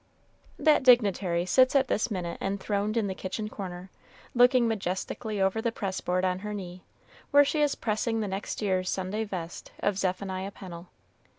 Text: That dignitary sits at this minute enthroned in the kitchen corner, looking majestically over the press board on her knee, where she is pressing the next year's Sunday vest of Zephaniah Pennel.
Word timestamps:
That 0.57 0.81
dignitary 0.81 1.45
sits 1.45 1.75
at 1.75 1.87
this 1.87 2.09
minute 2.09 2.39
enthroned 2.41 2.97
in 2.97 3.05
the 3.05 3.13
kitchen 3.13 3.49
corner, 3.49 3.91
looking 4.33 4.67
majestically 4.67 5.39
over 5.39 5.61
the 5.61 5.71
press 5.71 6.01
board 6.01 6.25
on 6.25 6.39
her 6.39 6.55
knee, 6.55 6.81
where 7.29 7.45
she 7.45 7.61
is 7.61 7.75
pressing 7.75 8.19
the 8.19 8.27
next 8.27 8.63
year's 8.63 8.89
Sunday 8.89 9.25
vest 9.25 9.71
of 9.77 9.99
Zephaniah 9.99 10.49
Pennel. 10.49 10.89